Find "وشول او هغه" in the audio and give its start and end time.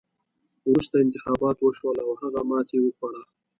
1.61-2.41